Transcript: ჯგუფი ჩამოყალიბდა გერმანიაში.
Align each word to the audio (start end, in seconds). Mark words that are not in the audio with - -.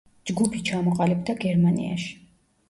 ჯგუფი 0.29 0.61
ჩამოყალიბდა 0.69 1.35
გერმანიაში. 1.45 2.11